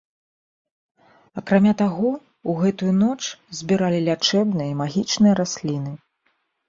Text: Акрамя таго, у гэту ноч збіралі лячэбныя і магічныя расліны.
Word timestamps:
Акрамя 1.41 1.73
таго, 1.81 2.09
у 2.53 2.55
гэту 2.61 2.89
ноч 3.03 3.21
збіралі 3.61 3.99
лячэбныя 4.09 4.69
і 4.75 4.79
магічныя 4.81 5.33
расліны. 5.43 5.93